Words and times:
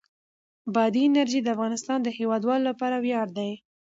بادي 0.73 1.01
انرژي 1.09 1.39
د 1.43 1.47
افغانستان 1.55 1.99
د 2.03 2.07
هیوادوالو 2.17 2.67
لپاره 2.69 2.95
ویاړ 3.03 3.27
دی. 3.37 3.51